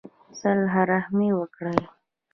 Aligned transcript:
صلہ 0.39 0.81
رحمي 0.89 1.29
وکړئ 1.39 1.79